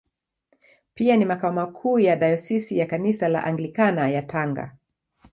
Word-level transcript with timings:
Pia 0.93 1.17
ni 1.17 1.25
makao 1.25 1.51
makuu 1.53 1.99
ya 1.99 2.15
Dayosisi 2.15 2.77
ya 2.77 2.85
Kanisa 2.85 3.27
la 3.27 3.43
Anglikana 3.43 4.09
ya 4.09 4.21
Tanga. 4.21 4.75